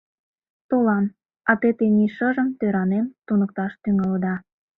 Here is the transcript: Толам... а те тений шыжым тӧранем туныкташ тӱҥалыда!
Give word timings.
Толам... 0.69 1.05
а 1.49 1.51
те 1.61 1.69
тений 1.77 2.09
шыжым 2.15 2.49
тӧранем 2.59 3.05
туныкташ 3.25 3.73
тӱҥалыда! 3.83 4.35